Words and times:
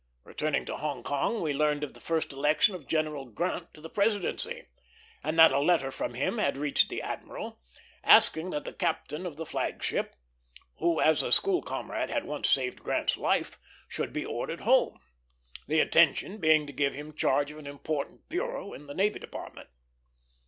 Returning 0.23 0.65
to 0.65 0.77
Hong 0.77 1.03
Kong, 1.03 1.41
we 1.41 1.53
learned 1.53 1.83
of 1.83 1.93
the 1.93 1.99
first 1.99 2.33
election 2.33 2.73
of 2.73 2.87
General 2.87 3.25
Grant 3.25 3.71
to 3.75 3.81
the 3.81 3.87
presidency, 3.89 4.65
and 5.23 5.37
that 5.37 5.51
a 5.51 5.59
letter 5.59 5.91
from 5.91 6.15
him 6.15 6.39
had 6.39 6.57
reached 6.57 6.89
the 6.89 7.03
admiral 7.03 7.61
asking 8.03 8.49
that 8.49 8.65
the 8.65 8.73
captain 8.73 9.27
of 9.27 9.37
the 9.37 9.45
flag 9.45 9.83
ship, 9.83 10.15
who 10.79 10.99
as 10.99 11.21
a 11.21 11.31
school 11.31 11.61
comrade 11.61 12.09
had 12.09 12.25
once 12.25 12.49
saved 12.49 12.81
Grant's 12.81 13.15
life, 13.15 13.59
should 13.87 14.11
be 14.11 14.25
ordered 14.25 14.61
home; 14.61 14.99
the 15.67 15.79
intention 15.79 16.39
being 16.39 16.65
to 16.65 16.73
give 16.73 16.95
him 16.95 17.13
charge 17.13 17.51
of 17.51 17.59
an 17.59 17.67
important 17.67 18.27
bureau 18.27 18.73
in 18.73 18.87
the 18.87 18.95
Navy 18.95 19.19
Department. 19.19 19.69